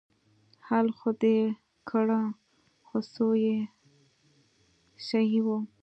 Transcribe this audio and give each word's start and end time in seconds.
حل 0.67 0.87
خو 0.97 1.09
دې 1.21 1.37
کړه 1.89 2.21
خو 2.85 2.97
څو 3.13 3.27
يې 3.45 3.57
صيي 5.07 5.39
وه. 5.45 5.57